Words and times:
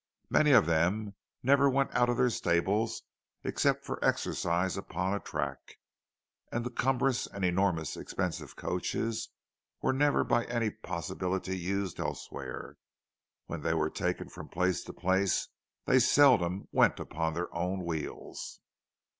Many 0.31 0.51
of 0.51 0.65
them 0.65 1.13
never 1.43 1.69
went 1.69 1.93
out 1.95 2.09
of 2.09 2.17
their 2.17 2.31
stables 2.31 3.03
except 3.43 3.85
for 3.85 4.03
exercise 4.03 4.75
upon 4.75 5.13
a 5.13 5.19
track; 5.19 5.77
and 6.51 6.65
the 6.65 6.71
cumbrous 6.71 7.27
and 7.27 7.45
enormously 7.45 8.01
expensive 8.01 8.55
coaches 8.55 9.29
were 9.79 9.93
never 9.93 10.23
by 10.23 10.45
any 10.45 10.71
possibility 10.71 11.55
used 11.55 11.99
elsewhere—when 11.99 13.61
they 13.61 13.75
were 13.75 13.91
taken 13.91 14.27
from 14.27 14.49
place 14.49 14.83
to 14.85 14.91
place 14.93 15.49
they 15.85 15.99
seldom 15.99 16.67
went 16.71 16.99
upon 16.99 17.35
their 17.35 17.53
own 17.55 17.85
wheels. 17.85 18.59